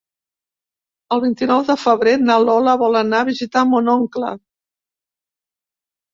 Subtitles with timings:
[1.17, 4.35] El vint-i-nou de febrer na Lola vol anar a visitar mon oncle.